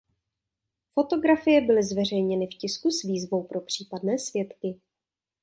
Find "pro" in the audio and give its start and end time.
3.43-3.61